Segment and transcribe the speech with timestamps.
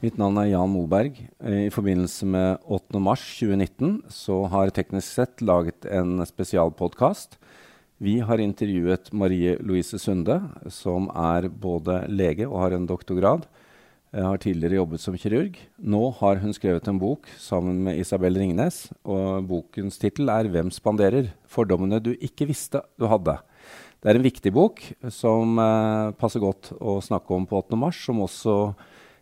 [0.00, 1.18] Mitt navn er Jan Moberg.
[1.44, 2.96] I forbindelse med 8.
[3.04, 7.36] mars 2019 så har Teknisk sett laget en spesialpodkast.
[8.00, 10.38] Vi har intervjuet Marie Louise Sunde,
[10.72, 13.44] som er både lege og har en doktorgrad.
[14.16, 15.58] Jeg har tidligere jobbet som kirurg.
[15.76, 18.88] Nå har hun skrevet en bok sammen med Isabel Ringnes.
[19.04, 21.34] og Bokens tittel er 'Hvem spanderer?
[21.44, 23.36] Fordommene du ikke visste du hadde'.
[24.00, 27.76] Det er en viktig bok som eh, passer godt å snakke om på 8.
[27.76, 28.74] mars, som også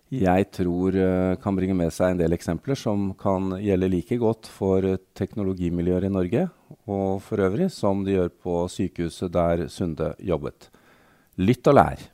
[0.08, 4.48] jeg tror uh, kan bringe med seg en del eksempler som kan gjelde like godt
[4.48, 6.46] for uh, teknologimiljøer i Norge
[6.88, 10.70] og for øvrig som de gjør på sykehuset der Sunde jobbet.
[11.36, 12.06] Lytt og lær.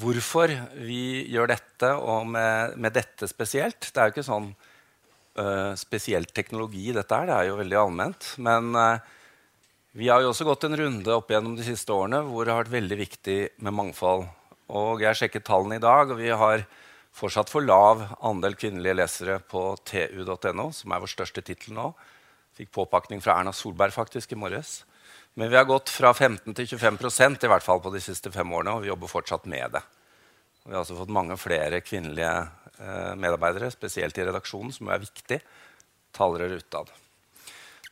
[0.00, 0.50] Hvorfor
[0.82, 6.34] vi gjør dette, og med, med dette spesielt Det er jo ikke sånn uh, spesielt
[6.34, 8.34] teknologi, dette er, Det er jo veldig allment.
[8.42, 8.74] Men
[9.94, 12.64] vi har jo også gått en runde opp gjennom de siste årene hvor det har
[12.64, 14.26] vært veldig viktig med mangfold.
[14.74, 16.66] Og jeg sjekket tallene i dag, og vi har
[17.16, 21.90] fortsatt for lav andel kvinnelige lesere på tu.no, som er vår største tittel nå.
[22.56, 24.80] Fikk påpakning fra Erna Solberg faktisk i morges.
[25.34, 28.50] Men vi har gått fra 15 til 25% i hvert fall på de siste fem
[28.52, 29.82] årene, og vi jobber fortsatt med det.
[30.64, 35.38] Vi har altså fått mange flere kvinnelige eh, medarbeidere, spesielt i redaksjonen, som er viktig.
[36.16, 36.90] Talere utad.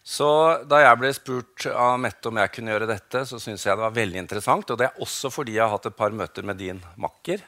[0.09, 0.29] Så
[0.65, 3.85] da jeg ble spurt av Mette om jeg kunne gjøre dette, så syntes jeg det
[3.85, 4.71] var veldig interessant.
[4.73, 7.45] Og det er også fordi jeg har hatt et par møter med din makker,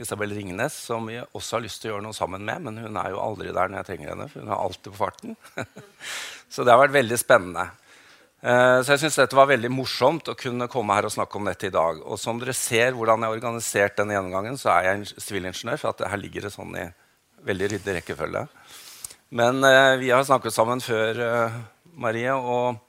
[0.00, 2.64] Isabel Ringnes, som vi også har lyst til å gjøre noe sammen med.
[2.64, 5.00] Men hun er jo aldri der når jeg trenger henne, for hun er alltid på
[5.00, 5.36] farten.
[6.52, 7.66] så det har vært veldig spennende.
[8.40, 11.48] Uh, så jeg syns dette var veldig morsomt å kunne komme her og snakke om
[11.50, 12.00] dette i dag.
[12.00, 15.82] Og som dere ser hvordan jeg har organisert denne gjennomgangen, så er jeg en sivilingeniør,
[15.82, 16.86] for her ligger det sånn i
[17.50, 18.46] veldig ryddig rekkefølge.
[19.36, 21.60] Men uh, vi har snakket sammen før, uh,
[22.00, 22.32] Marie.
[22.32, 22.80] og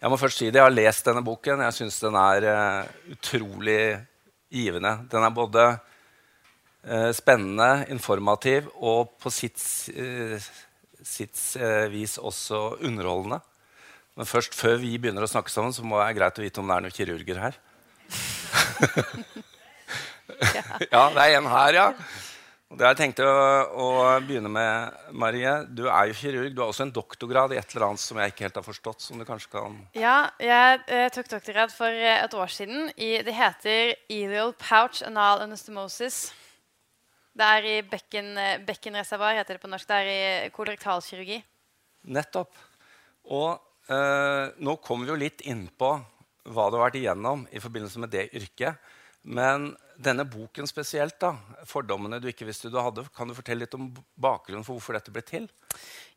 [0.00, 1.60] jeg må først si det, jeg har lest denne boken.
[1.66, 2.46] Jeg syns den er
[3.12, 3.82] utrolig
[4.48, 4.94] givende.
[5.12, 5.66] Den er både
[7.12, 9.60] spennende, informativ og på sitt,
[9.92, 10.40] eh,
[11.04, 13.40] sitt eh, vis også underholdende.
[14.16, 16.60] Men først, før vi begynner å snakke sammen, så må det være greit å vite
[16.60, 17.60] om det er noen kirurger her.
[20.90, 21.86] ja, det er en her, ja.
[22.70, 23.38] Og det jeg tenkte å,
[23.82, 23.86] å,
[24.22, 26.52] begynne med, Marie, Du er jo kirurg.
[26.54, 29.02] Du har også en doktorgrad i et eller annet som jeg ikke helt har forstått.
[29.02, 29.74] som du kanskje kan...
[29.98, 32.92] Ja, jeg eh, tok doktorgrad for et år siden.
[32.94, 36.28] I, det heter Elial Pouch Anal Anastomosis.
[37.40, 39.88] Det er i bekken, eh, bekkenreservoar, heter det på norsk.
[39.88, 41.38] Det er i kolorektalkirurgi.
[42.12, 42.58] Nettopp.
[43.32, 43.56] Og
[43.88, 45.90] eh, nå kommer vi jo litt innpå
[46.50, 48.76] hva du har vært igjennom i forbindelse med det yrket.
[49.24, 51.34] Men denne boken spesielt, da,
[51.68, 55.12] 'Fordommene du ikke visste du hadde', kan du fortelle litt om bakgrunnen for hvorfor dette
[55.12, 55.48] ble til?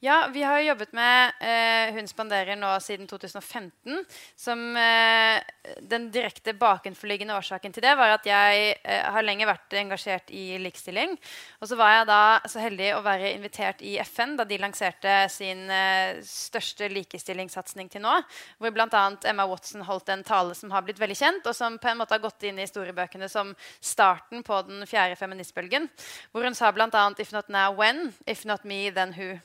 [0.03, 4.01] Ja, vi har jobbet med eh, Hun spanderer nå siden 2015.
[4.35, 5.39] Som eh,
[5.79, 10.57] Den direkte bakenforliggende årsaken til det var at jeg eh, har lenge vært engasjert i
[10.59, 11.15] likestilling.
[11.61, 12.19] Og så var jeg da
[12.51, 18.03] så heldig å være invitert i FN da de lanserte sin eh, største likestillingssatsing til
[18.03, 18.17] nå.
[18.59, 19.05] Hvor bl.a.
[19.29, 22.17] Emma Watson holdt en tale som har blitt veldig kjent, og som på en måte
[22.17, 25.89] har gått inn i historiebøkene som starten på den fjerde feministbølgen.
[26.31, 28.13] Hvor hun sa bl.a.: If not now, when?
[28.27, 29.39] If not me, then who?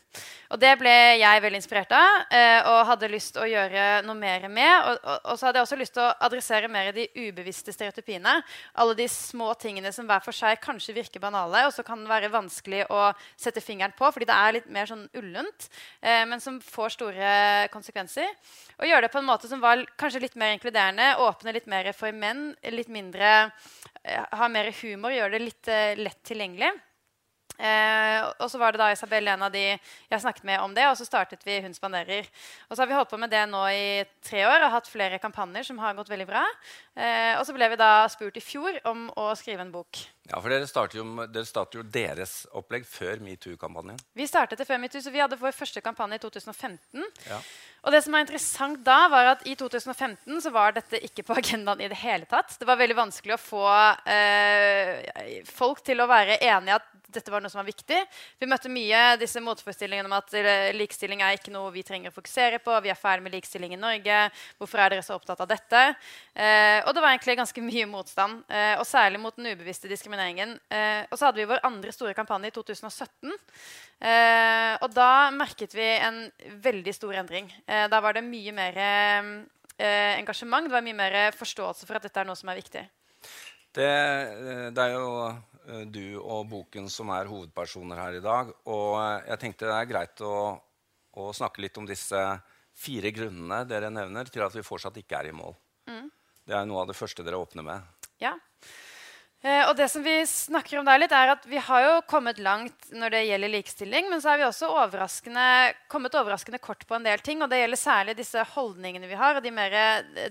[0.49, 4.17] Og det ble jeg veldig inspirert av eh, og hadde lyst til å gjøre noe
[4.17, 4.73] mer med.
[4.89, 8.39] Og, og, og, så hadde jeg også lyst til å adressere mer de ubevisste stereotypiene.
[8.81, 12.13] Alle de små tingene som hver for seg kanskje virker banale, og så kan det
[12.13, 15.69] være vanskelig å sette fingeren på fordi det er litt mer sånn ullent,
[16.01, 17.37] eh, men som får store
[17.75, 18.33] konsekvenser.
[18.81, 21.93] Og gjøre det på en måte som var kanskje litt mer inkluderende, åpne litt mer
[21.93, 23.51] for menn, litt mindre,
[24.01, 26.73] eh, ha mer humor, gjøre det litt eh, lett tilgjengelig.
[27.59, 30.85] Eh, og så var det da Isabel en av de jeg snakket med om det,
[30.87, 32.29] og så startet vi Hun spanderer.
[32.69, 35.19] Og så har vi holdt på med det nå i tre år og hatt flere
[35.19, 36.45] kampanjer som har gått veldig bra.
[36.95, 40.05] Eh, og så ble vi da spurt i fjor om å skrive en bok.
[40.29, 43.97] Ja, for Dere startet jo, dere startet jo deres opplegg før metoo-kampanjen.
[44.13, 47.07] Vi startet det før metoo, så vi hadde vår første kampanje i 2015.
[47.31, 47.39] Ja.
[47.87, 51.39] Og det som er interessant da, var at I 2015 så var dette ikke på
[51.41, 52.59] agendaen i det hele tatt.
[52.61, 53.65] Det var veldig vanskelig å få
[54.11, 57.99] eh, folk til å være enige at dette var noe som var viktig.
[58.39, 62.17] Vi møtte mye disse motforestillingene om at eh, likestilling er ikke noe vi trenger å
[62.17, 62.75] fokusere på.
[62.85, 64.19] Vi er ferdig med likestilling i Norge.
[64.61, 65.85] Hvorfor er dere så opptatt av dette?
[66.35, 70.57] Eh, og det var egentlig ganske mye motstand, eh, og særlig mot den ubevisste diskrimineringen.
[70.69, 73.33] Eh, og så hadde vi vår andre store kampanje i 2017.
[73.99, 76.27] Eh, og da merket vi en
[76.69, 77.49] veldig stor endring.
[77.67, 78.85] Eh, da var det mye mer
[79.79, 82.81] engasjement, det var mye mer forståelse for at dette er noe som er viktig.
[83.79, 83.91] Det,
[84.75, 85.29] det er jo
[85.91, 88.53] du og boken som er hovedpersoner her i dag.
[88.71, 90.37] Og eh, jeg tenkte det er greit å,
[91.19, 92.23] å snakke litt om disse
[92.79, 95.57] fire grunnene dere nevner til at vi fortsatt ikke er i mål.
[95.91, 96.07] Mm.
[96.49, 98.07] Det er noe av det første dere åpner med.
[98.23, 98.35] Ja.
[99.39, 102.41] Eh, og det som vi snakker om der litt, er at vi har jo kommet
[102.43, 105.45] langt når det gjelder likestilling, men så er vi også overraskende,
[105.87, 107.45] kommet overraskende kort på en del ting.
[107.45, 109.77] Og det gjelder særlig disse holdningene vi har, og de mer,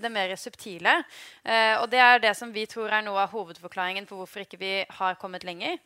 [0.04, 0.98] det mer subtile.
[1.40, 4.60] Eh, og det er det som vi tror er noe av hovedforklaringen på hvorfor ikke
[4.60, 5.78] vi har kommet lenger.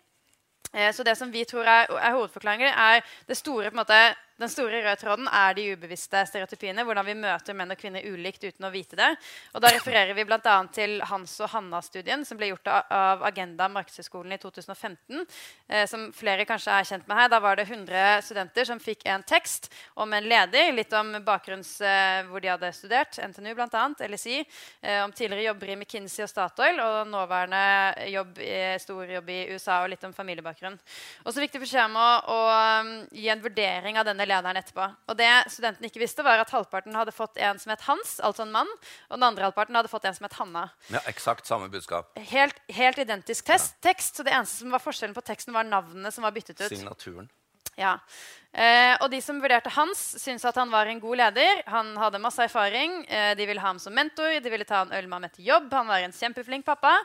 [0.73, 4.03] Eh, så det som vi tror er, er hovedforklaringen, er det store på en måte,
[4.43, 6.85] den store røde tråden er de ubevisste stereotypiene.
[6.87, 9.11] Hvordan vi møter menn og kvinner ulikt uten å vite det.
[9.55, 10.57] Og Da refererer vi bl.a.
[10.75, 15.23] til Hans og Hanna-studien som ble gjort av Agenda Markedshøgskolen i 2015.
[15.69, 17.31] Eh, som flere kanskje er kjent med her.
[17.33, 20.73] Da var det 100 studenter som fikk en tekst om en leder.
[20.75, 23.21] Litt om bakgrunns eh, hvor de hadde studert.
[23.23, 23.85] NTNU bl.a.
[24.09, 24.43] LSI.
[24.81, 26.83] Eh, om tidligere jobber i McKinsey og Statoil.
[26.83, 28.43] Og nåværende jobb
[28.83, 30.77] stor jobb i USA og litt om familiebakgrunn.
[31.23, 32.39] Og så fikk de beskjed om å, å
[32.83, 34.89] um, gi en vurdering av denne lederen etterpå.
[35.13, 38.47] Og det studenten ikke visste, var at halvparten hadde fått en som het Hans, altså
[38.47, 38.71] en mann,
[39.11, 40.67] og den andre halvparten hadde fått en som het Hanna.
[40.93, 42.11] Ja, Eksakt samme budskap.
[42.33, 43.91] Helt, helt identisk test, ja.
[43.93, 46.69] tekst, så det eneste som var forskjellen på teksten, var navnene som var byttet ut.
[46.73, 47.31] Signaturen.
[47.79, 47.97] Ja.
[48.53, 51.63] Eh, og de som vurderte Hans, syntes at han var en god leder.
[51.73, 52.99] Han hadde masse erfaring.
[53.09, 55.47] Eh, de ville ha ham som mentor, de ville ta en øl med ham etter
[55.47, 55.73] jobb.
[55.73, 56.99] Han var en kjempeflink pappa.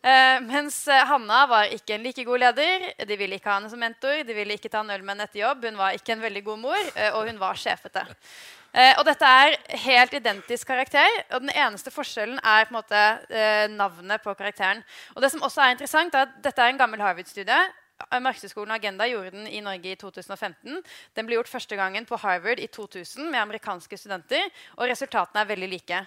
[0.00, 2.88] Eh, mens eh, Hanna var ikke en like god leder.
[3.04, 4.24] De ville ikke ha henne som mentor.
[4.24, 5.68] De ville ikke ta en øl med henne etter jobb.
[5.68, 8.06] Hun var ikke en veldig god mor, eh, og hun var sjefete.
[8.72, 13.04] Eh, og dette er helt identisk karakter, og den eneste forskjellen er på en måte
[13.72, 14.82] navnet på karakteren.
[15.14, 17.64] Og det som også er interessant, er at Dette er en gammel Harvard-studie.
[17.96, 20.82] Markedshøgskolen Agenda gjorde den i Norge i 2015.
[21.16, 24.50] Den ble gjort første gangen på Harvard i 2000 med amerikanske studenter.
[24.76, 26.02] Og resultatene er veldig like.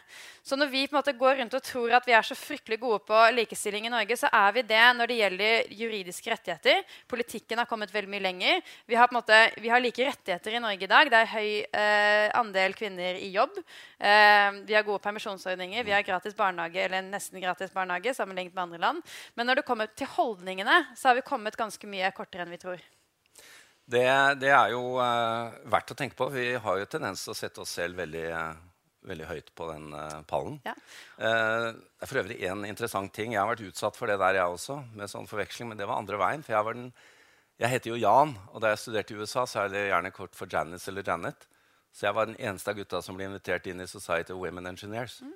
[0.49, 2.79] Så når vi på en måte går rundt og tror at vi er så fryktelig
[2.81, 6.79] gode på likestilling i Norge, så er vi det når det gjelder juridiske rettigheter.
[7.11, 8.63] Politikken har kommet veldig mye lenger.
[8.89, 11.11] Vi har, på en måte, vi har like rettigheter i Norge i dag.
[11.13, 13.59] Det er høy eh, andel kvinner i jobb.
[13.61, 15.85] Eh, vi har gode permisjonsordninger.
[15.85, 19.03] Vi har gratis barnehage, eller nesten gratis barnehage sammenlignet med andre land.
[19.37, 22.63] Men når det kommer til holdningene, så har vi kommet ganske mye kortere enn vi
[22.63, 22.81] tror.
[23.89, 24.05] Det,
[24.41, 26.31] det er jo uh, verdt å tenke på.
[26.33, 28.68] Vi har jo tendens til å sette oss selv veldig, uh,
[29.07, 30.57] veldig høyt på den uh, pallen.
[30.65, 30.73] Ja.
[31.19, 31.29] det
[32.03, 33.33] er for øvrig en interessant ting.
[33.33, 34.81] Jeg har vært utsatt for det der, jeg også.
[34.93, 36.43] med sånn forveksling, Men det var andre veien.
[36.43, 36.91] for jeg, den,
[37.59, 40.35] jeg heter jo Jan, og da jeg studerte i USA, så er det gjerne kort
[40.35, 41.47] for Janice eller Janet.
[41.95, 44.69] Så jeg var den eneste av gutta som ble invitert inn i Society of Women
[44.69, 45.19] Engineers.
[45.25, 45.33] Mm.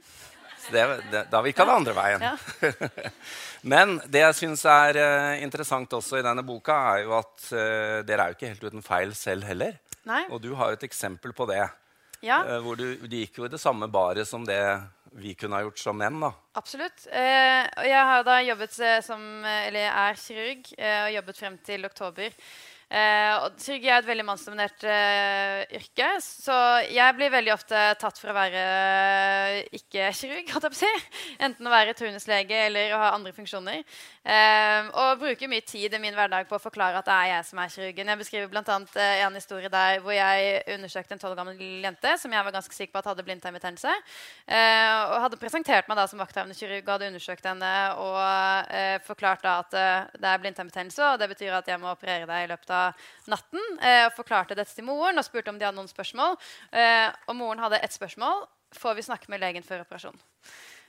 [0.72, 2.24] Det, det, da virka det andre veien.
[2.24, 2.92] Ja.
[3.74, 8.00] Men det jeg syns er uh, interessant også i denne boka, er jo at uh,
[8.08, 9.76] dere er jo ikke helt uten feil selv heller.
[10.08, 10.24] Nei.
[10.32, 11.66] Og du har jo et eksempel på det.
[12.24, 12.42] Ja.
[12.48, 14.60] Uh, hvor du, du, gikk jo i det samme baret som det
[15.14, 16.22] vi kunne ha gjort som menn.
[16.24, 16.32] da.
[16.58, 17.04] Absolutt.
[17.06, 22.34] jeg har da jobbet som, eller er kirurg og jobbet frem til oktober.
[22.94, 26.56] Eh, og kirurgi er et veldig mannsdominert eh, yrke, så
[26.94, 30.52] jeg blir veldig ofte tatt for å være eh, ikke-kirurg.
[30.78, 30.90] Si.
[31.44, 33.82] Enten å være turnuslege eller å ha andre funksjoner.
[34.24, 37.48] Eh, og bruker mye tid i min hverdag på å forklare at det er jeg
[37.50, 38.12] som er kirurgen.
[38.14, 38.78] Jeg beskriver bl.a.
[39.02, 42.78] Eh, en historie der hvor jeg undersøkte en tolv gammel jente som jeg var ganske
[42.78, 43.96] sikker på at hadde blindtarmbetennelse.
[44.54, 49.58] Og hadde presentert meg da som vakthavende kirurg og hadde undersøkt henne og forklart da
[49.64, 49.76] at
[50.20, 52.83] det er blindtarmbetennelse, og det betyr at jeg må operere deg i løpet av
[53.32, 56.38] natten eh, og forklarte dette til moren og spurte om de hadde noen spørsmål.
[56.72, 58.46] Eh, og moren hadde ett spørsmål.
[58.74, 60.18] Får vi snakke med legen før operasjon?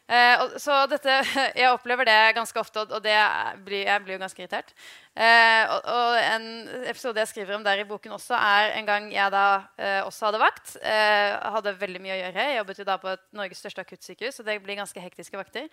[0.04, 1.12] Eh, og, så dette,
[1.60, 3.16] Jeg opplever det ganske ofte, og det
[3.64, 4.74] blir, jeg blir jo ganske irritert.
[5.16, 6.44] Eh, og, og, En
[6.90, 9.46] episode jeg skriver om der i boken også, er en gang jeg da
[9.78, 10.76] eh, også hadde vakt.
[10.82, 12.48] Eh, hadde veldig mye å gjøre.
[12.50, 15.72] Jeg jobbet jo da på et Norges største akuttsykehus, så det blir ganske hektiske vakter.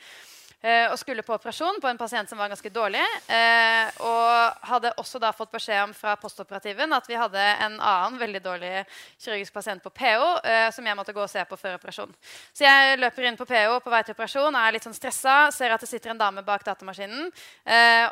[0.62, 3.02] Eh, og skulle på operasjon på en pasient som var ganske dårlig.
[3.34, 8.20] Eh, og hadde også da fått beskjed om fra postoperativen at vi hadde en annen
[8.22, 8.72] veldig dårlig
[9.18, 12.14] kirurgisk pasient på PO eh, som jeg måtte gå og se på før operasjon.
[12.54, 15.74] Så jeg løper inn på PO på vei til operasjon, er litt sånn stressa, ser
[15.74, 17.32] at det sitter en dame bak datamaskinen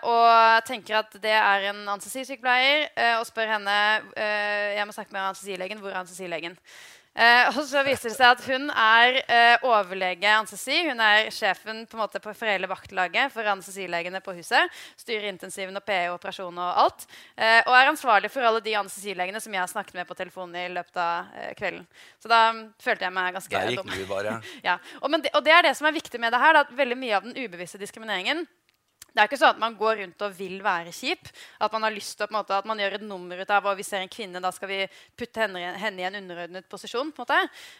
[0.09, 2.87] og tenker at det er en anestesisykepleier,
[3.19, 3.75] og spør henne
[4.15, 5.81] jeg må snakke med anestesilegen.
[5.81, 6.57] Hvor er anestesilegen?
[7.17, 10.77] Eh, og så viser det seg at Hun er eh, overlege anestesi.
[10.87, 14.69] Hun er sjefen på, en måte, på for hele vaktlaget for anestesilegene på huset.
[14.99, 17.07] Styrer intensiven og PE, operasjon og alt.
[17.35, 20.61] Eh, og er ansvarlig for alle de anestesilegene som jeg har snakket med på telefonen
[20.61, 21.87] i løpet av eh, kvelden.
[22.21, 22.43] Så da
[22.81, 24.39] følte jeg meg ganske Der gikk du bare.
[24.69, 24.77] ja.
[25.01, 26.55] og, det, og, det, er det som er viktig med det her.
[26.55, 28.45] Da, at veldig mye av den ubevisste diskrimineringen
[29.13, 31.29] det er ikke sånn at man går rundt og vil være kjip.
[31.59, 33.85] At man har lyst til måte, at man gjør et nummer ut av og vi
[33.87, 34.79] ser en kvinne, da skal vi
[35.17, 37.11] putte henne, henne i en underordnet posisjon.
[37.11, 37.39] på en måte.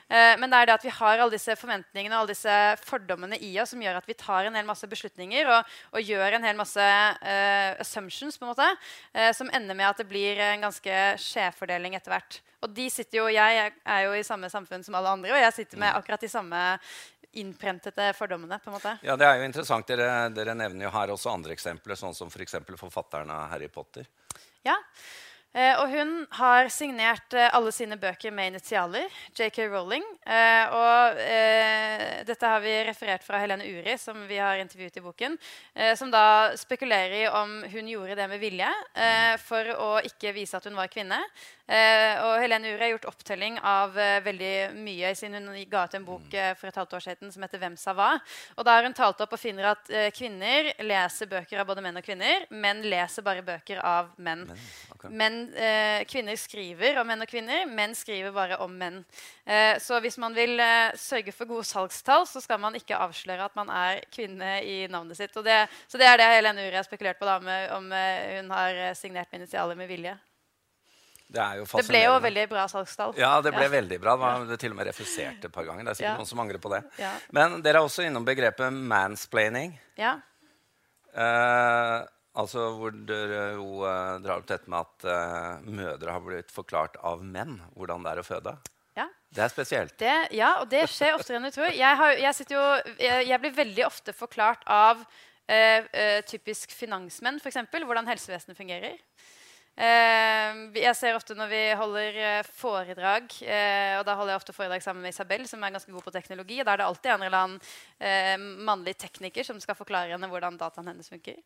[0.09, 2.57] Eh, men det er det at vi har alle disse forventningene og alle disse
[2.89, 6.38] fordommene i oss som gjør at vi tar en hel masse beslutninger og, og gjør
[6.38, 8.69] en hel masse eh, assumptions på en måte,
[9.13, 12.41] eh, som ender med at det blir en ganske skjevfordeling etter hvert.
[12.61, 15.53] Og de sitter jo, jeg er jo i samme samfunn som alle andre, og jeg
[15.53, 15.97] sitter med Mm.
[16.01, 16.79] akkurat de samme
[17.33, 18.59] innprentete fordommene.
[18.59, 18.97] på en måte.
[19.03, 19.87] Ja, det er jo interessant.
[19.87, 22.51] Dere, dere nevner jo her også andre eksempler, sånn som f.eks.
[22.65, 24.05] For forfatteren av Harry Potter.
[24.65, 24.75] Ja.
[25.51, 29.07] Eh, og hun har signert eh, alle sine bøker med initialer.
[29.33, 30.03] JK Rowling.
[30.25, 35.01] Eh, og eh, dette har vi referert fra Helene Uri, som vi har intervjuet i
[35.01, 35.37] boken.
[35.73, 40.33] eh, som da spekulerer i om hun gjorde det med vilje eh, for å ikke
[40.37, 41.17] vise at hun var kvinne.
[41.69, 45.97] Eh, og Helene Uri har gjort opptelling av eh, veldig mye siden hun ga ut
[45.99, 48.17] en bok eh, for et halvt år siden som heter 'Hvem sa hva?'
[48.57, 51.97] Og da har hun talt opp og finner at kvinner leser bøker av både menn
[51.97, 54.47] og kvinner, Menn leser bare bøker av menn.
[54.47, 54.57] Men,
[54.95, 55.09] okay.
[55.09, 55.35] Men
[56.09, 59.03] kvinner skriver om menn og kvinner, menn skriver bare om menn.
[59.45, 60.57] Eh, så hvis man vil
[60.97, 65.17] sørge for gode salgstall, så skal man ikke avsløre at man er kvinne i navnet
[65.17, 65.38] sitt.
[65.38, 68.51] Og det, så det er det Helene Uri har spekulert på, da, med, om hun
[68.57, 70.17] har signert med initialer med vilje.
[71.29, 73.12] Det jo Det ble jo veldig bra salgstall.
[73.17, 73.69] Ja, det ble Ja.
[73.69, 74.15] veldig bra.
[74.15, 75.83] Det var det til og med refusert et par ganger.
[75.86, 76.17] Det er sikkert Ja.
[76.17, 76.83] noen som angrer på det.
[76.98, 77.12] Ja.
[77.31, 79.77] Men dere er også innom begrepet mansplaining.
[79.95, 80.15] Ja.
[81.13, 82.00] Eh,
[82.39, 86.98] altså hvor dere jo eh, drar opp dette med at eh, mødre har blitt forklart
[87.05, 88.57] av menn hvordan det er å føde.
[88.98, 89.07] ja.
[89.31, 89.93] Det er spesielt.
[90.01, 91.69] Det, ja, og det skjer oftere enn du tror.
[91.69, 92.62] Jeg, har, jeg, jo,
[92.98, 95.03] jeg, jeg blir veldig ofte forklart av
[95.48, 98.95] eh, eh, typisk finansmenn, f.eks., hvordan helsevesenet fungerer.
[99.79, 104.55] Eh, jeg ser ofte når vi holder eh, foredrag, eh, og da holder jeg ofte
[104.57, 106.57] foredrag sammen med Isabel, som er ganske god på teknologi.
[106.59, 110.57] og Da er det alltid en eller annen mannlig tekniker som skal forklare henne hvordan
[110.59, 111.38] dataen hennes funker.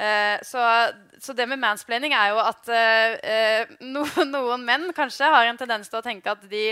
[0.00, 0.62] Eh, så,
[1.20, 2.72] så det med mansplaining er jo at
[3.84, 6.70] no, noen menn kanskje har en tendens til å tenke at de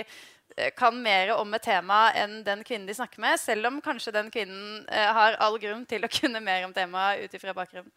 [0.76, 4.28] kan mer om et tema enn den kvinnen de snakker med, selv om kanskje den
[4.32, 7.92] kvinnen har all grunn til å kunne mer om temaet ut ifra bakgrunnen.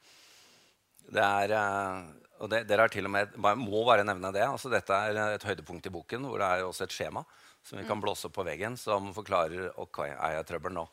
[1.11, 4.45] Det er, eh, og det, dere har til og med, må bare nevne det.
[4.47, 7.25] Altså, dette er et høydepunkt i boken, hvor det er også et skjema
[7.65, 10.83] som vi kan blåse opp på veggen, som forklarer ok, er jeg trøbbel nå,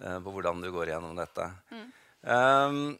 [0.00, 1.46] eh, på hvordan du går gjennom dette.
[2.26, 2.98] Um,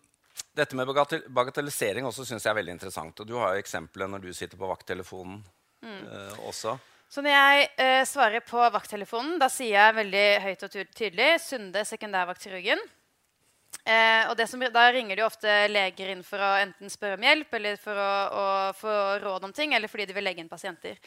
[0.55, 0.89] dette med
[1.29, 3.19] bagatellisering også synes jeg er veldig interessant.
[3.21, 5.43] Og du har jo eksempelet når du sitter på vakttelefonen
[5.83, 6.77] eh, også.
[7.11, 11.83] Så når jeg uh, svarer på vakttelefonen, da sier jeg veldig høyt og tydelig Sunde
[11.89, 12.83] sekundærvaktkirurgen.
[13.81, 17.55] Eh, og som, da ringer de ofte leger inn for å enten spørre om hjelp
[17.57, 18.45] eller for å, å
[18.77, 20.99] få råd om ting, eller fordi de vil legge inn pasienter.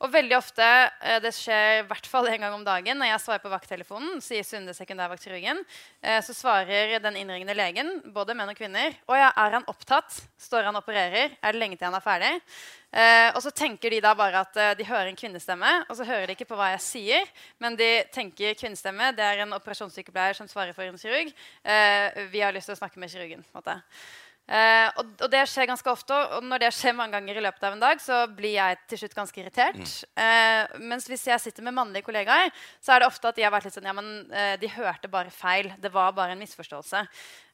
[0.00, 0.66] Og veldig ofte,
[1.04, 4.22] eh, det skjer i hvert fall en gang om dagen, når jeg svarer på vakttelefonen,
[4.24, 5.60] sier Sunde sekundærvaktkirurgen,
[6.02, 10.22] eh, så svarer den innringende legen, både menn og kvinner, å ja, er han opptatt?
[10.40, 11.36] Står han og opererer?
[11.36, 12.32] Er det lenge til han er ferdig?
[12.92, 16.04] Eh, og så tenker de da bare at eh, de hører en kvinnestemme, og så
[16.04, 17.30] hører de ikke på hva jeg sier,
[17.62, 19.14] men de tenker kvinnestemme.
[19.16, 21.32] Det er en operasjonssykepleier som svarer for en kirurg.
[21.64, 23.46] Eh, vi har lyst til å snakke med kirurgen.
[24.98, 27.76] og, og det skjer ganske ofte, og når det skjer mange ganger i løpet av
[27.76, 29.94] en dag, så blir jeg til slutt ganske irritert.
[30.12, 33.54] Eh, mens hvis jeg sitter med mannlige kollegaer, så er det ofte at de har
[33.54, 34.12] vært litt sånn Ja, men
[34.60, 35.72] de hørte bare feil.
[35.80, 37.06] Det var bare en misforståelse.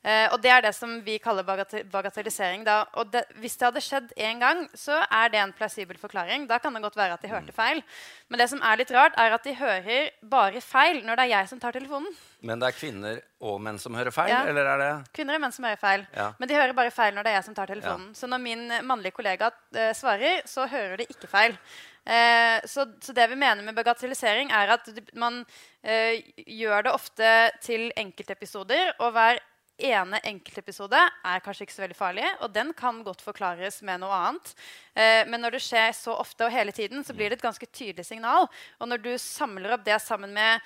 [0.07, 2.62] Eh, og det er det som vi kaller bagatellisering.
[2.64, 2.85] Da.
[3.00, 6.47] Og det, hvis det hadde skjedd én gang, så er det en plausibel forklaring.
[6.49, 7.83] Da kan det godt være at de hørte feil.
[8.31, 11.33] Men det som er litt rart, er at de hører bare feil når det er
[11.35, 12.14] jeg som tar telefonen.
[12.47, 14.45] Men det er kvinner og menn som hører feil, Ja.
[14.47, 16.07] eller er det Kvinner og menn som hører feil.
[16.14, 16.31] Ja.
[16.38, 18.14] Men de hører bare feil når det er jeg som tar telefonen.
[18.14, 21.59] Så når min eh, mannlige kollega eh, svarer, så hører de ikke feil.
[22.07, 24.87] Eh, så, så det vi mener med bagatellisering, er at
[25.19, 25.43] man
[25.83, 27.35] eh, gjør det ofte
[27.67, 28.95] til enkeltepisoder.
[29.02, 29.43] Og hver
[29.79, 34.17] ene enkeltepisode er kanskje ikke så veldig farlig, og den kan godt forklares med noe
[34.17, 34.53] annet.
[34.99, 37.71] Eh, men når det skjer så ofte og hele tiden, så blir det et ganske
[37.71, 38.49] tydelig signal.
[38.83, 40.65] Og når du samler opp det sammen med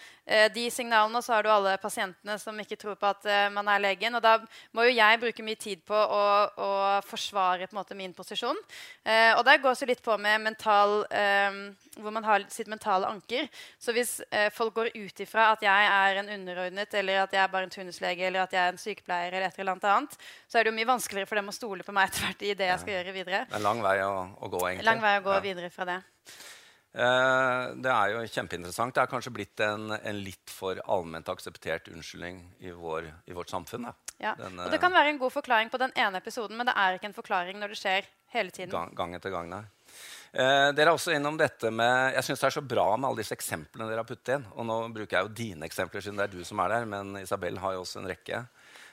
[0.54, 3.80] de signalene, så har du alle pasientene som ikke tror på at eh, man er
[3.82, 4.14] legen.
[4.14, 4.36] Og da
[4.72, 6.22] må jo jeg bruke mye tid på å,
[6.62, 6.68] å
[7.06, 8.56] forsvare på en måte min posisjon.
[9.04, 11.58] Eh, og der går også litt på med mental eh,
[11.98, 13.50] hvor man har sitt mentale anker.
[13.82, 17.42] Så hvis eh, folk går ut ifra at jeg er en underordnet, eller at jeg
[17.42, 20.16] er bare en turnuslege, eller at jeg er en sykepleier, eller et eller annet annet,
[20.48, 22.54] så er det jo mye vanskeligere for dem å stole på meg etter hvert i
[22.62, 23.44] det jeg skal gjøre videre.
[23.50, 24.86] Det er lang vei å, å gå, egentlig.
[24.88, 25.42] Lang vei å gå Ja.
[25.50, 25.98] videre fra det.
[26.92, 28.94] Eh, det er jo kjempeinteressant.
[28.94, 33.52] Det er kanskje blitt en, en litt for allment akseptert unnskyldning i, vår, i vårt
[33.52, 33.88] samfunn.
[33.88, 34.16] Da.
[34.20, 34.34] Ja.
[34.38, 36.99] Den, Og det kan være en god forklaring på den ene episoden, men det er
[36.99, 38.75] ikke en forklaring når det skjer hele tiden.
[38.75, 39.49] gang, gang etter gang.
[39.52, 39.64] Nei.
[40.32, 43.20] Eh, dere er også innom dette med Jeg syns det er så bra med alle
[43.20, 44.46] disse eksemplene dere har puttet inn.
[44.56, 47.16] Og nå bruker jeg jo dine eksempler siden det er du som er der, men
[47.20, 48.44] Isabel har jo også en rekke.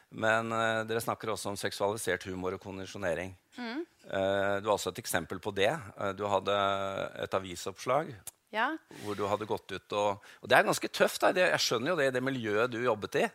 [0.10, 3.36] Men uh, dere snakker også om seksualisert humor og kondisjonering.
[3.60, 3.84] Mm.
[4.10, 5.72] Uh, du har også et eksempel på det.
[6.00, 6.56] Uh, du hadde
[7.26, 8.14] et avisoppslag
[8.50, 8.72] Ja.
[9.04, 11.22] hvor du hadde gått ut og Og det er ganske tøft.
[11.22, 11.32] Da.
[11.32, 13.28] Det, jeg skjønner jo det det miljøet du jobbet i.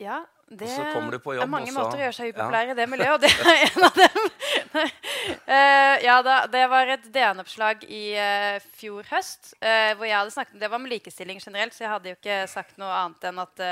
[0.00, 2.32] Ja, det så kommer du på jobb, er mange måter å gjøre seg ja.
[2.32, 4.30] upopulær i det miljøet, og det er en av dem.
[4.70, 10.34] Uh, ja, da, det var et DN-oppslag i uh, fjor høst uh, hvor jeg hadde
[10.34, 13.42] snakket Det var om likestilling generelt, så jeg hadde jo ikke sagt noe annet enn
[13.42, 13.64] at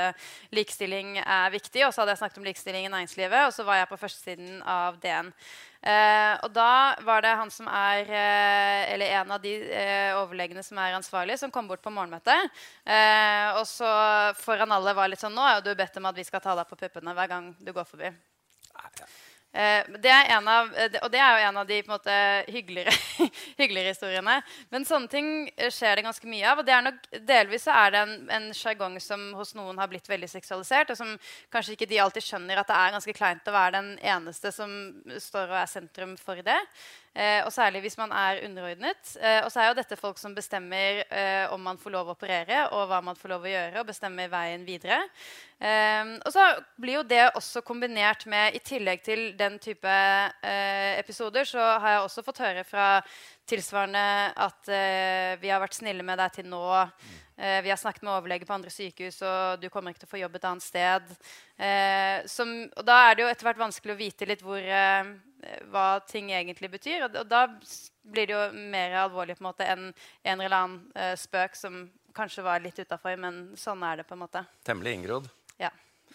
[0.55, 1.85] likestilling er viktig.
[1.87, 4.61] Og så hadde jeg snakket om likestilling i næringslivet, og så var jeg på førstesiden
[4.67, 5.31] av DN.
[6.43, 6.71] og da
[7.07, 8.09] var det han som er
[8.93, 9.53] Eller en av de
[10.19, 12.49] overlegene som er ansvarlig, som kom bort på morgenmøtet.
[13.55, 13.91] og så
[14.35, 16.55] foran alle var litt sånn Nå er jo du bedt om at vi skal ta
[16.55, 18.11] deg på puppene hver gang du går forbi.
[18.79, 20.11] Eh, det
[20.47, 22.15] av, eh, og det er jo en av de måte,
[22.53, 22.93] hyggeligere,
[23.57, 24.35] hyggeligere, historiene.
[24.69, 26.61] Men sånne ting eh, skjer det ganske mye av.
[26.61, 28.03] Og nok, delvis er det
[28.37, 31.15] en sjargong som hos noen har blitt veldig seksualisert, og som
[31.49, 34.71] kanskje ikke de alltid skjønner at det er ganske kleint å være den eneste som
[35.17, 36.59] står og er sentrum for det.
[37.17, 39.15] Eh, og særlig hvis man er underordnet.
[39.17, 42.13] Eh, og så er jo dette folk som bestemmer eh, om man får lov å
[42.13, 44.99] operere, og hva man får lov å gjøre, og bestemmer veien videre.
[45.57, 46.45] Eh, og så
[46.79, 51.95] blir jo det også kombinert med, i tillegg til den type eh, episoder, så har
[51.95, 52.91] jeg også fått høre fra
[53.49, 54.05] tilsvarende
[54.45, 56.63] at eh, vi har vært snille med deg til nå.
[57.39, 60.19] Vi har snakket med overlege på andre sykehus, og du kommer ikke til å få
[60.19, 61.05] jobb et annet sted.
[62.27, 64.59] Som, og da er det jo etter hvert vanskelig å vite litt hvor,
[65.71, 67.07] hva ting egentlig betyr.
[67.07, 67.45] Og, og, da
[68.03, 71.85] blir det jo mer alvorlig på en måte enn en eller annen uh, spøk som
[72.15, 74.43] kanskje var litt utafor, men sånn er det på en måte.
[74.67, 75.29] Temmelig inngrodd.
[75.61, 75.69] Ja.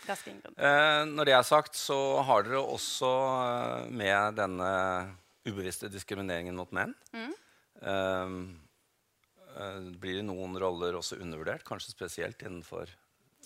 [0.04, 0.58] Ganske inngrodd.
[0.58, 4.70] Eh, når det er sagt, så har dere også uh, med denne
[5.46, 6.92] ubevisste diskrimineringen mot menn.
[7.14, 7.32] Mm.
[9.54, 12.90] Eh, blir noen roller også undervurdert, kanskje spesielt innenfor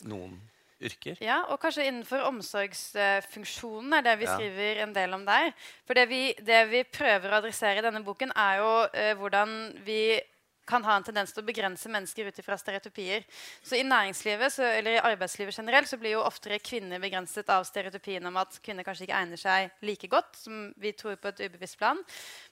[0.09, 0.39] noen
[0.83, 1.19] yrker?
[1.25, 5.53] Ja, og kanskje innenfor omsorgsfunksjonen er det vi skriver en del om der.
[5.87, 9.57] For det vi, det vi, prøver å adressere i denne boken, er jo eh, hvordan
[9.87, 10.03] vi
[10.69, 13.25] kan ha en tendens til å begrense mennesker ut fra stereotypier.
[13.65, 17.67] Så I næringslivet så, eller i arbeidslivet generelt så blir jo oftere kvinner begrenset av
[17.69, 21.45] stereotypien om at kvinner kanskje ikke egner seg like godt som vi tror på et
[21.47, 22.01] ubevisst plan.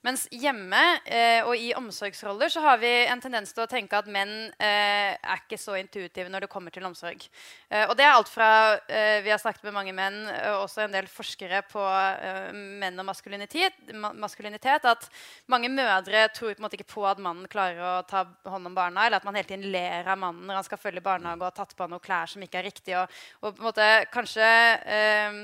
[0.07, 4.09] Mens hjemme eh, og i omsorgsroller så har vi en tendens til å tenke at
[4.11, 7.27] menn eh, er ikke så intuitive når det kommer til omsorg.
[7.69, 8.51] Eh, og det er alt fra
[8.89, 12.99] eh, Vi har snakket med mange menn, og også en del forskere på eh, menn
[13.03, 13.79] og maskulinitet,
[14.17, 15.09] maskulinitet, at
[15.51, 18.77] mange mødre tror på en måte ikke på at mannen klarer å ta hånd om
[18.77, 21.49] barna, eller at man hele tiden ler av mannen når han skal følge barnehage og
[21.49, 22.95] har tatt på noen klær som ikke er riktig.
[22.99, 25.43] og, og, måte kanskje eh,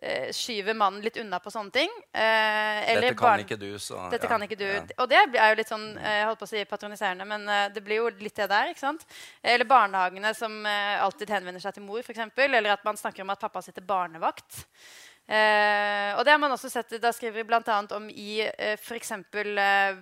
[0.00, 1.90] eh skyver mannen litt unna på sånne ting.
[2.16, 4.64] Eh, dette kan barn, ikke du, så Dette ja, kan ikke du.
[4.64, 4.80] Ja.
[4.96, 7.66] Og det er jo litt sånn jeg eh, holdt på å si patroniserende, men uh,
[7.74, 8.72] det blir jo litt det der.
[8.72, 9.04] ikke sant?
[9.42, 12.32] Eller barnehagene som uh, alltid henvender seg til mor, f.eks.
[12.48, 14.64] Eller at man snakker om at pappa sitter barnevakt.
[15.30, 17.76] Eh, og det har man også sett, Da skriver vi bl.a.
[17.94, 19.12] om i eh, f.eks.
[19.12, 20.00] Eh,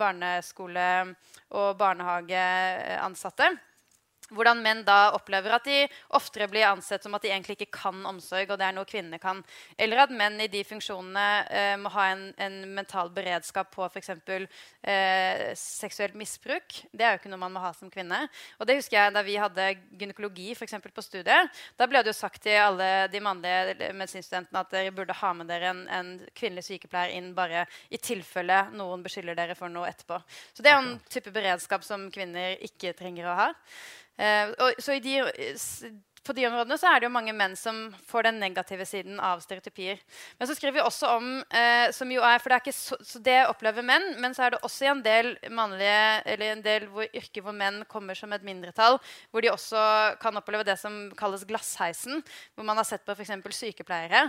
[0.00, 1.14] barneskole-
[1.50, 3.50] og barnehageansatte.
[4.30, 5.82] Hvordan menn da opplever at de
[6.16, 8.50] oftere blir ansett som at de egentlig ikke kan omsorg.
[8.50, 9.42] og det er noe kvinner kan.
[9.78, 14.10] Eller at menn i de funksjonene eh, må ha en, en, mental beredskap på f.eks.
[14.82, 16.80] Eh, seksuelt misbruk.
[16.92, 18.22] Det er jo ikke noe man må ha som kvinne.
[18.58, 22.10] Og det husker jeg Da vi hadde gynekologi for eksempel, på studiet, da ble det
[22.10, 26.10] jo sagt til alle de mannlige medisinstudentene at dere burde ha med dere en, en
[26.36, 30.18] kvinnelig sykepleier inn bare i tilfelle noen beskylder dere for noe etterpå.
[30.54, 33.50] Så det er en type beredskap som kvinner ikke trenger å ha.
[34.20, 35.22] Uh, og, så i de,
[36.26, 37.78] på de områdene så er det jo mange menn som
[38.08, 40.00] får den negative siden av stereotypier.
[40.38, 42.98] Men så skriver vi også om eh, som jo er, for det er ikke så,
[43.06, 46.02] så, det opplever menn, men så er det også i en del mannlige,
[46.34, 48.98] eller en del hvor, yrker hvor menn kommer som et mindretall,
[49.32, 49.84] hvor de også
[50.20, 52.20] kan oppleve det som kalles glassheisen,
[52.54, 53.32] hvor man har sett på f.eks.
[53.56, 54.26] sykepleiere.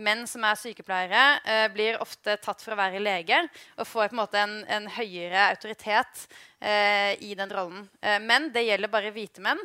[0.00, 3.44] Menn som er sykepleiere, eh, blir ofte tatt for å være lege
[3.76, 6.26] og får på en måte en, en høyere autoritet
[6.64, 7.84] eh, i den rollen.
[8.00, 9.60] Eh, men det gjelder bare hvite menn.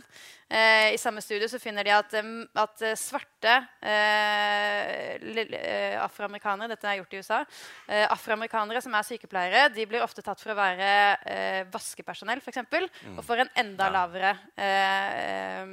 [0.49, 2.15] Eh, I samme studie så finner de at,
[2.63, 5.15] at svarte eh,
[6.01, 7.43] afroamerikanere dette er gjort i USA,
[7.87, 10.89] eh, afroamerikanere som er sykepleiere, de blir ofte tatt for å være
[11.29, 12.63] eh, vaskepersonell f.eks.
[12.65, 13.17] Mm.
[13.19, 14.89] Og får en enda lavere eh,
[15.59, 15.65] Eh,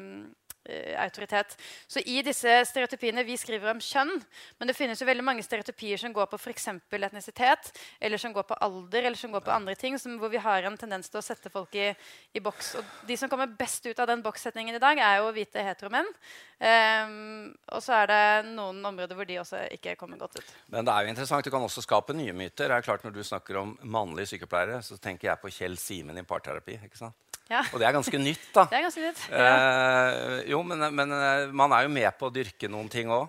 [0.99, 1.57] autoritet.
[1.89, 4.13] Så i disse stereotypiene Vi skriver om kjønn,
[4.59, 6.69] men det finnes jo veldig mange stereotypier som går på f.eks.
[6.93, 10.43] etnisitet, eller som går på alder, eller som går på andre ting, som, hvor vi
[10.43, 11.91] har en tendens til å sette folk i,
[12.35, 12.75] i boks.
[12.81, 16.09] Og de som kommer best ut av den bokssetningen i dag, er jo hvite heteromenn.
[16.57, 20.55] Um, og så er det noen områder hvor de også ikke kommer godt ut.
[20.73, 21.45] Men det er jo interessant.
[21.45, 22.71] Du kan også skape nye myter.
[22.71, 26.17] Det er klart Når du snakker om mannlige sykepleiere, så tenker jeg på Kjell Simen
[26.17, 26.79] i parterapi.
[26.89, 27.26] ikke sant?
[27.51, 27.63] Ja.
[27.71, 28.65] Og det er ganske nytt, da.
[28.71, 29.27] Det er ganske nytt.
[29.31, 33.29] Eh, jo, men, men, eh, man er jo med på å dyrke noen ting òg.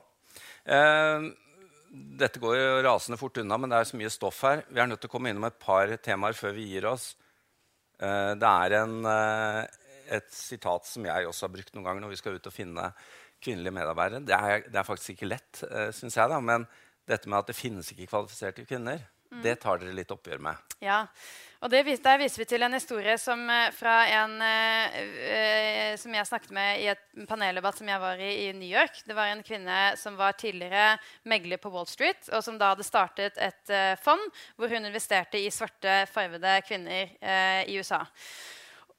[0.66, 1.28] Eh,
[2.18, 4.64] dette går jo rasende fort unna, men det er så mye stoff her.
[4.70, 7.12] Vi er nødt til å komme innom et par temaer før vi gir oss.
[7.98, 9.62] Eh, det er en, eh,
[10.18, 12.92] et sitat som jeg også har brukt noen ganger når vi skal ut og finne
[13.44, 14.26] kvinnelige medarbeidere.
[14.26, 16.30] Det er, det er faktisk ikke lett, eh, syns jeg.
[16.30, 16.68] da, Men
[17.08, 19.02] dette med at det finnes ikke kvalifiserte kvinner,
[19.32, 19.42] mm.
[19.44, 20.76] det tar dere litt oppgjør med.
[20.84, 21.06] Ja,
[21.62, 26.28] og det, Der viser vi til en historie som, eh, fra en eh, som jeg
[26.28, 29.02] snakket med i et paneldebatt som jeg var i i New York.
[29.06, 32.86] Det var en kvinne som var tidligere megler på Wall Street, og som da hadde
[32.86, 34.22] startet et eh, fond
[34.56, 38.04] hvor hun investerte i svarte, farvede kvinner eh, i USA.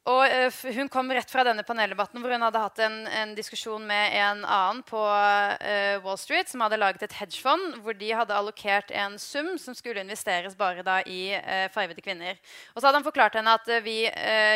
[0.08, 3.84] Og uh, Hun kom rett fra denne paneldebatten hvor hun hadde hatt en, en diskusjon
[3.84, 8.36] med en annen på uh, Wall Street som hadde laget et hedgefond hvor de hadde
[8.36, 12.38] allokert en sum som skulle investeres bare da i uh, fargede kvinner.
[12.72, 13.98] Og så hadde han forklart henne at vi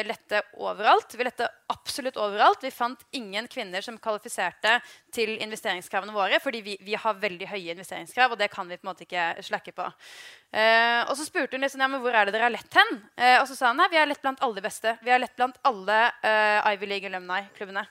[0.06, 1.14] lette overalt.
[1.16, 2.62] Vi lette absolutt overalt.
[2.64, 4.78] Vi fant ingen kvinner som kvalifiserte
[5.12, 8.86] til investeringskravene våre, fordi vi, vi har veldig høye investeringskrav, og det kan vi på
[8.86, 9.86] en måte ikke slakke på.
[10.52, 12.92] Uh, og så spurte hun liksom, ja, men hvor er det dere har lett hen.
[13.20, 14.96] Uh, og så sa hun nei, vi har lett blant alle beste.
[15.04, 17.86] Vi har lett blant alle uh, Ivy League alumni-klubbene.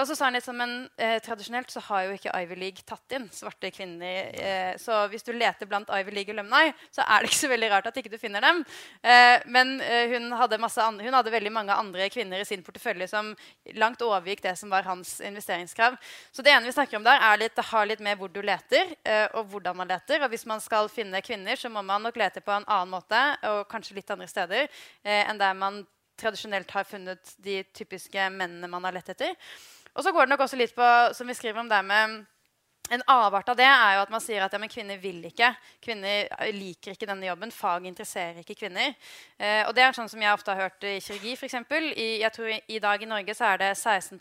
[0.00, 3.12] Og så sa han sånn, men eh, Tradisjonelt så har jo ikke Ivy League tatt
[3.12, 4.30] inn svarte kvinner.
[4.32, 7.70] Eh, så hvis du leter blant Ivy League alumni, så er det ikke så veldig
[7.74, 8.62] rart at ikke du finner dem.
[9.04, 13.34] Eh, men eh, hun, hadde hun, hadde veldig mange andre kvinner i sin portefølje som
[13.76, 15.98] langt overgikk det som var hans investeringskrav.
[16.32, 18.40] Så det ene vi snakker om der, er litt, det har litt med hvor du
[18.40, 20.24] leter, eh, og hvordan man leter.
[20.24, 23.20] Og hvis man skal finne kvinner, så må man nok lete på en annen måte,
[23.50, 24.72] og kanskje litt andre steder,
[25.04, 25.82] eh, enn der man
[26.22, 29.36] tradisjonelt har funnet de typiske mennene man har lett etter.
[29.92, 32.22] Og så går det nok også litt på som vi skriver om det med
[32.90, 35.52] en avart av det er jo at man sier at ja, kvinner vil ikke.
[35.80, 37.52] Kvinner liker ikke denne jobben.
[37.54, 38.92] Fag interesserer ikke kvinner.
[39.38, 41.56] Eh, og det er sånn som jeg ofte har hørt i kirurgi, f.eks.
[41.94, 44.18] I, jeg tror i, i dag i Norge så er det 16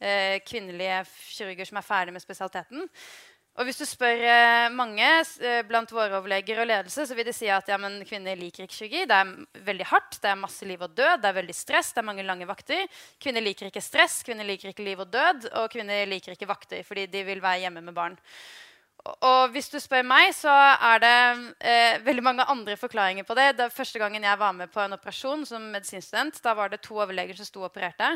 [0.00, 2.90] eh, kvinnelige kirurger som er ferdig med spesialiteten.
[3.58, 5.06] Og hvis du spør eh, mange
[5.42, 8.76] eh, blant våre overleger og ledelse, så vil de si at ja, kvinner liker ikke
[8.76, 9.02] kirurgi.
[9.10, 12.00] Det er veldig hardt, det er masse liv og død, det er veldig stress, det
[12.00, 12.86] er mange lange vakter.
[13.20, 16.86] Kvinner liker ikke stress, kvinner liker ikke liv og død, og kvinner liker ikke vakter
[16.86, 18.18] fordi de vil være hjemme med barn.
[19.00, 21.16] Og hvis du spør meg, så er det
[21.64, 23.56] eh, veldig mange andre forklaringer på det.
[23.58, 26.98] det første gangen jeg var med på en operasjon som medisinstudent, da var det to
[27.00, 28.12] overleger som sto og opererte.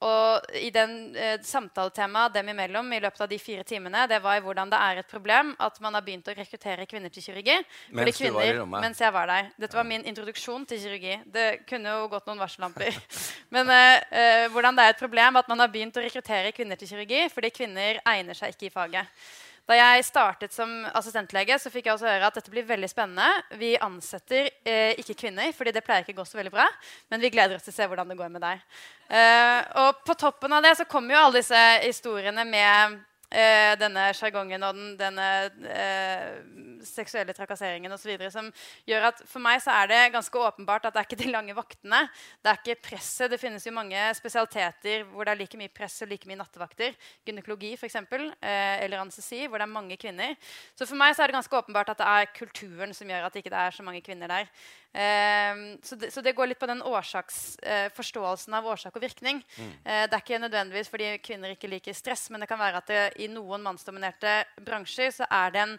[0.00, 4.40] Og i den eh, Samtaletemaet dem imellom i løpet av de fire timene det var
[4.40, 7.58] hvordan det er et problem at man har begynt å rekruttere kvinner til kirurgi.
[7.92, 8.86] Mens kvinner, du var i rommet?
[8.86, 9.50] Mens jeg var der.
[9.60, 11.18] Dette var min introduksjon til kirurgi.
[11.28, 12.96] Det kunne jo gått noen varsellamper.
[13.54, 16.80] Men eh, eh, hvordan det er et problem at man har begynt å rekruttere kvinner
[16.80, 19.22] til kirurgi fordi kvinner egner seg ikke i faget.
[19.68, 23.28] Da jeg startet som assistentlege, så fikk jeg også høre at dette blir veldig spennende.
[23.60, 26.66] Vi ansetter eh, ikke kvinner, fordi det pleier ikke å gå så veldig bra.
[27.12, 28.64] Men vi gleder oss til å se hvordan det går med deg.
[29.10, 34.08] Eh, og på toppen av det så kommer jo alle disse historiene med eh, denne
[34.16, 35.28] sjargongen og den, denne
[35.70, 38.12] eh, seksuelle trakasseringen osv.
[38.32, 38.50] som
[38.88, 41.56] gjør at for meg så er det ganske åpenbart at det er ikke de lange
[41.56, 42.02] vaktene.
[42.40, 43.30] Det er ikke presset.
[43.32, 46.96] Det finnes jo mange spesialiteter hvor det er like mye press og like mye nattevakter.
[47.26, 47.98] Gynekologi f.eks.
[48.00, 50.36] Eh, eller anestesi, hvor det er mange kvinner.
[50.74, 53.34] Så for meg så er det ganske åpenbart at det er kulturen som gjør at
[53.34, 54.50] det ikke er så mange kvinner der.
[54.92, 59.04] Eh, så, det, så, det, går litt på den årsaks, eh, forståelsen av årsak og
[59.04, 59.42] virkning.
[59.56, 59.70] Mm.
[59.84, 62.90] Eh, det er ikke nødvendigvis fordi kvinner ikke liker stress, men det kan være at
[62.90, 64.32] det, i noen mannsdominerte
[64.64, 65.76] bransjer så er det en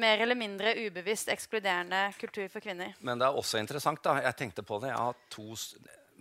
[0.00, 2.94] mer eller mindre ubevisst ekskluderende kultur for kvinner.
[3.04, 4.02] Men det er også interessant.
[4.02, 4.88] da, Jeg tenkte på det.
[4.88, 5.52] Jeg har to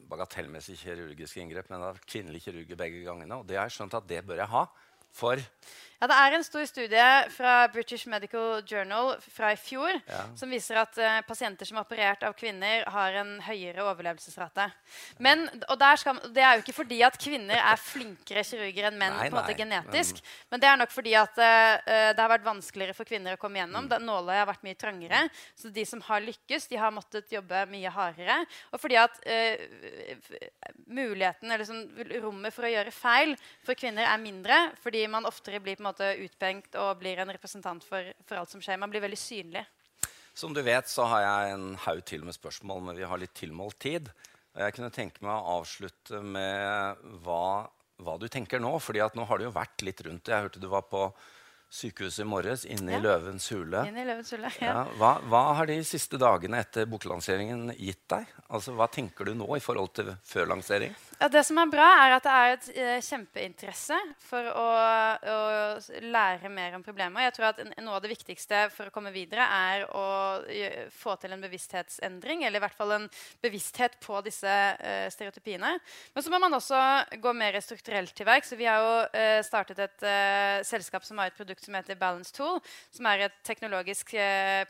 [0.09, 3.39] bagatellmessige kirurgiske inngrep, men jeg har kvinnelige kirurger begge gangene.
[3.39, 4.65] Og det har jeg skjønt at det bør jeg ha.
[5.15, 5.39] For
[5.99, 10.21] ja, Det er en stor studie fra British Medical Journal fra i fjor ja.
[10.39, 14.69] som viser at uh, pasienter som er operert av kvinner, har en høyere overlevelsesrate.
[15.19, 19.17] Men, og skal, Det er jo ikke fordi at kvinner er flinkere kirurger enn menn
[19.17, 20.21] nei, på en måte genetisk.
[20.23, 21.75] Men, men, det er nok fordi at uh,
[22.15, 23.91] det har vært vanskeligere for kvinner å komme gjennom.
[23.91, 24.07] Mm.
[24.07, 25.25] Nåløyet har vært mye trangere.
[25.59, 28.39] Så de som har lykkes, de har måttet jobbe mye hardere.
[28.71, 30.39] Og fordi at uh,
[30.87, 33.35] muligheten, eller liksom, rommet for å gjøre feil
[33.67, 34.63] for kvinner er mindre.
[34.79, 38.51] fordi man oftere blir på en måte utpengt og blir en representant for, for, alt
[38.51, 38.79] som skjer.
[38.81, 39.65] Man blir veldig synlig.
[40.37, 43.33] Som du vet, så har jeg en haug til med spørsmål, men vi har litt
[43.35, 44.11] tilmålt tid.
[44.59, 47.67] Jeg kunne tenke meg å avslutte med hva,
[48.03, 48.77] hva du tenker nå.
[48.79, 50.33] fordi at nå har det jo vært litt rundt det.
[50.35, 51.09] Jeg hørte du var på
[51.69, 52.97] sykehuset i morges, inne ja.
[52.97, 53.83] i Løvens hule.
[53.87, 54.71] Inne i Løvens hule, ja.
[54.71, 58.31] ja hva, hva, har de siste dagene etter boklanseringen gitt deg?
[58.47, 60.95] Altså, Hva tenker du nå i forhold til før lansering?
[61.19, 64.67] Ja, det som er bra, er at det er et uh, kjempeinteresse for å,
[65.19, 65.39] å,
[66.07, 67.25] lære mer om problemet.
[67.25, 70.05] Jeg tror at Noe av det viktigste for å komme videre er å
[70.95, 72.45] få til en bevissthetsendring.
[72.47, 73.07] Eller i hvert fall en
[73.43, 75.73] bevissthet på disse uh, stereotypiene.
[76.15, 76.79] Men så må man også
[77.19, 78.55] gå mer strukturelt til verks.
[78.55, 80.07] Vi har jo startet et
[80.67, 82.61] selskap som har et produkt som heter Balance Tool.
[82.95, 84.15] Som er et teknologisk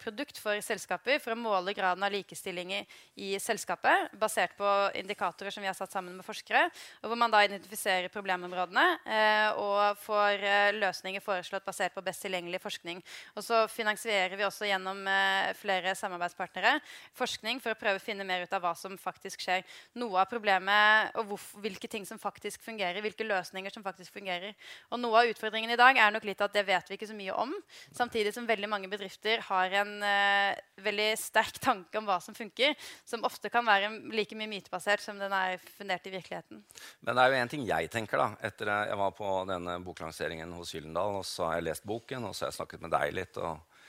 [0.01, 2.83] produkt for selskaper for å måle graden av likestilling i,
[3.21, 4.17] i selskapet.
[4.17, 6.69] Basert på indikatorer som vi har satt sammen med forskere forskere.
[7.03, 12.23] og Hvor man da identifiserer problemområdene eh, og får eh, løsninger foreslått basert på best
[12.23, 13.01] tilgjengelig forskning.
[13.35, 16.79] Og så finansierer vi også gjennom eh, flere samarbeidspartnere
[17.17, 19.65] forskning for å prøve å finne mer ut av hva som faktisk skjer.
[19.99, 24.55] Noe av problemet og hvilke ting som faktisk fungerer, hvilke løsninger som faktisk fungerer.
[24.91, 27.17] Og noe av utfordringen i dag er nok litt at det vet vi ikke så
[27.17, 27.53] mye om.
[27.95, 32.75] Samtidig som veldig mange bedrifter har en eh, veldig sterk tanke om hva som funker,
[33.07, 36.28] som ofte kan være like mye mytebasert som den er fundert i virkeligheten.
[37.05, 40.51] Men det er jo en ting jeg tenker da, etter jeg var på denne boklanseringen
[40.57, 43.15] hos Gyllendal, og så har jeg lest boken, og så har jeg snakket med deg
[43.17, 43.81] litt, og,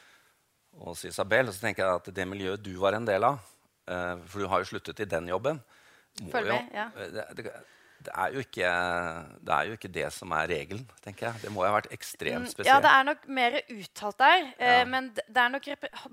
[0.80, 3.42] og Isabel, og så tenker jeg at det miljøet du var en del av,
[3.90, 5.62] uh, for du har jo sluttet i den jobben
[6.18, 6.88] Følg med, ja.
[6.98, 7.52] Eh, det, det,
[8.00, 8.68] det er, ikke,
[9.44, 11.42] det er, jo ikke, det som er regelen, tenker jeg.
[11.42, 12.64] Det må jo ha vært ekstremt spesielt.
[12.64, 14.44] Mm, ja, det er nok mer uttalt der.
[14.56, 14.86] Eh, ja.
[14.88, 15.10] men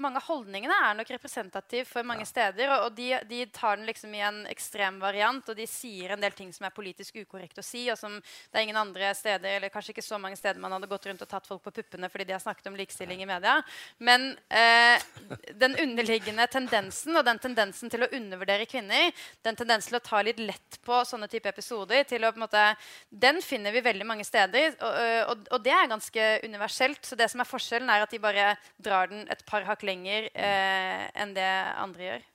[0.04, 2.30] mange av holdningene er nok representative for mange ja.
[2.30, 2.73] steder.
[2.76, 6.26] Og, og de, de, tar den liksom i en ekstrem variant, og de sier en
[6.26, 9.56] del ting som er politisk ukorrekt å si, og som det er ingen andre steder,
[9.62, 12.12] eller kanskje ikke så mange steder man hadde gått rundt og tatt folk på puppene
[12.12, 13.56] fordi de har snakket om likestilling i media.
[14.04, 15.08] Men eh,
[15.56, 19.15] den underliggende tendensen, og den tendensen til å undervurdere kvinner,
[19.47, 22.40] den tendensen til å ta litt lett på sånne type episoder episoder til å på
[22.40, 22.63] en måte,
[23.10, 24.96] Den finner vi veldig mange steder, og,
[25.32, 27.06] og, og, det er ganske universelt.
[27.06, 30.30] Så det som er forskjellen, er at de bare drar den et par hakk lenger
[30.34, 32.26] eh, enn det andre gjør.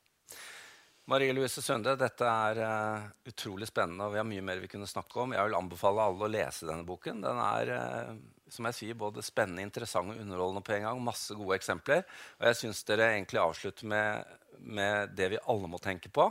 [1.10, 4.86] Marie Louise Sunde, dette er uh, utrolig spennende, og vi har mye mer vi kunne
[4.86, 5.34] snakke om.
[5.34, 7.24] Jeg vil anbefale alle å lese denne boken.
[7.24, 8.12] Den er uh,
[8.52, 11.02] som jeg sier, både spennende, interessant og underholdende på en gang.
[11.02, 12.04] Masse gode eksempler.
[12.38, 16.28] Og jeg syns dere egentlig avslutter med, med det vi alle må tenke på.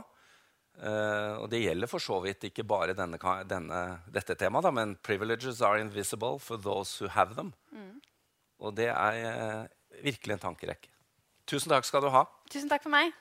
[0.72, 3.80] Uh, og det gjelder for så vidt ikke bare denne, denne,
[4.10, 7.52] dette temaet, da, men 'privileges are invisible for those who have them'.
[7.70, 8.00] Mm.
[8.58, 9.66] Og det er uh,
[10.02, 10.88] virkelig en tankerekke.
[11.46, 12.24] Tusen takk skal du ha.
[12.50, 13.12] Tusen takk for meg.